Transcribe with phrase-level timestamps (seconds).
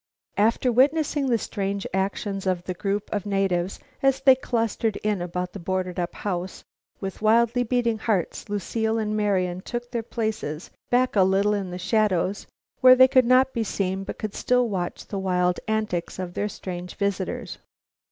[0.37, 5.53] After witnessing the strange actions of the group of natives as they clustered in about
[5.53, 6.63] the boarded up house,
[6.99, 11.77] with wildly beating hearts Lucile and Marian took their places back a little in the
[11.77, 12.47] shadows,
[12.79, 16.49] where they could not be seen but could still watch the wild antics of their
[16.49, 17.59] strange visitors.